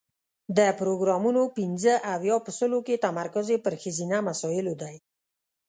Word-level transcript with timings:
د 0.57 0.59
پروګرامونو 0.79 1.41
پنځه 1.57 1.93
اویا 2.13 2.37
په 2.45 2.51
سلو 2.59 2.79
کې 2.87 3.01
تمرکز 3.05 3.45
یې 3.53 3.57
پر 3.65 3.73
ښځینه 3.81 4.17
مسایلو 4.29 4.73
دی. 4.81 4.95